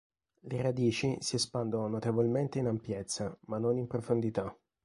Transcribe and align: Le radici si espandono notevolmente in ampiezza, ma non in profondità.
Le 0.39 0.59
radici 0.63 1.15
si 1.19 1.35
espandono 1.35 1.87
notevolmente 1.87 2.57
in 2.57 2.65
ampiezza, 2.65 3.37
ma 3.41 3.59
non 3.59 3.77
in 3.77 3.85
profondità. 3.85 4.57